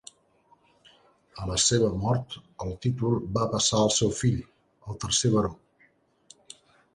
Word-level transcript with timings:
A 1.43 1.49
la 1.49 1.57
seva 1.63 1.91
mort, 2.03 2.33
el 2.65 2.73
títol 2.85 3.19
va 3.37 3.45
passar 3.53 3.83
al 3.83 3.93
seu 3.99 4.15
fill, 4.23 4.41
el 4.95 4.99
tercer 5.05 5.33
Baró. 5.37 5.55